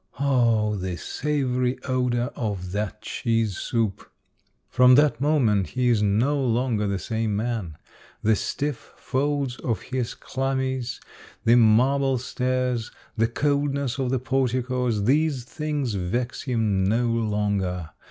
[0.19, 4.09] Oh, the savory odor of that cheese soup!
[4.67, 7.77] From that moment he is no longer the same man.
[8.23, 10.99] The stiff folds of his chlamys,
[11.45, 17.91] the marble stairs, the coldness of the porticos, these things vex him no longer.